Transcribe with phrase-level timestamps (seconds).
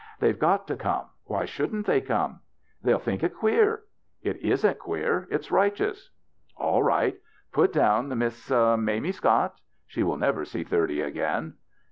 [0.17, 1.05] "They've got to come.
[1.25, 2.39] Why shouldn't they come?"
[2.81, 3.83] "They'll think it queer.""
[4.23, 5.27] It isn't queer.
[5.29, 6.09] It's righteous."
[6.57, 7.19] "All right.
[7.51, 9.61] Put down Miss Mamie Scott.
[9.85, 11.53] She will never see thirty again."